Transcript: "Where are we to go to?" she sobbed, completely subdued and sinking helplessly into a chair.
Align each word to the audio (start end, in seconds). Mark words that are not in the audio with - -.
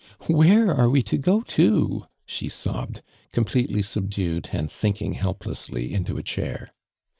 "Where 0.25 0.73
are 0.73 0.89
we 0.89 1.03
to 1.03 1.17
go 1.19 1.41
to?" 1.41 2.05
she 2.25 2.49
sobbed, 2.49 3.03
completely 3.31 3.83
subdued 3.83 4.49
and 4.51 4.67
sinking 4.67 5.13
helplessly 5.13 5.93
into 5.93 6.17
a 6.17 6.23
chair. 6.23 6.73